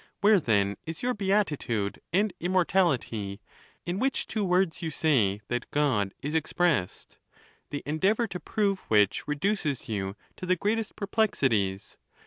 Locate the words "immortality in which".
2.39-4.25